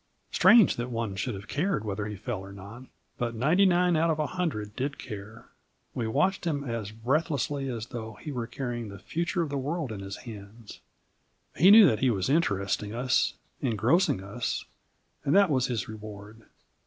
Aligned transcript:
Strange 0.31 0.77
that 0.77 0.89
one 0.89 1.15
should 1.15 1.35
have 1.35 1.47
cared 1.47 1.85
whether 1.85 2.07
he 2.07 2.15
fell 2.15 2.39
or 2.39 2.51
not! 2.51 2.85
But 3.19 3.35
ninety 3.35 3.67
nine 3.67 3.95
out 3.95 4.09
of 4.09 4.17
a 4.17 4.25
hundred 4.25 4.75
did 4.75 4.97
care. 4.97 5.49
We 5.93 6.07
watched 6.07 6.45
him 6.45 6.63
as 6.63 6.89
breathlessly 6.91 7.69
as 7.69 7.85
though 7.85 8.13
he 8.15 8.31
were 8.31 8.47
carrying 8.47 8.87
the 8.89 8.97
future 8.97 9.43
of 9.43 9.49
the 9.49 9.59
world 9.59 9.91
in 9.91 9.99
his 9.99 10.17
hands. 10.25 10.79
He 11.55 11.69
knew 11.69 11.85
that 11.85 11.99
he 11.99 12.09
was 12.09 12.29
interesting 12.31 12.95
us, 12.95 13.35
engrossing 13.61 14.23
us, 14.23 14.65
and 15.23 15.35
that 15.35 15.51
was 15.51 15.67
his 15.67 15.87
reward. 15.87 16.47